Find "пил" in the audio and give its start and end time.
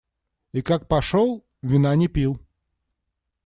2.07-2.39